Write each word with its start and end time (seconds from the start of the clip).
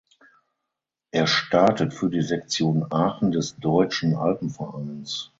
Er 1.11 1.27
startet 1.27 1.93
für 1.93 2.09
die 2.09 2.23
Sektion 2.23 2.91
Aachen 2.91 3.29
des 3.31 3.57
Deutschen 3.57 4.15
Alpenvereins. 4.15 5.29